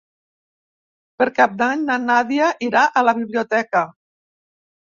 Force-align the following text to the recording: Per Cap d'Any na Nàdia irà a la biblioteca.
Per 1.21 1.27
Cap 1.41 1.53
d'Any 1.59 1.85
na 1.91 1.99
Nàdia 2.07 2.49
irà 2.71 2.83
a 3.03 3.07
la 3.11 3.17
biblioteca. 3.21 3.87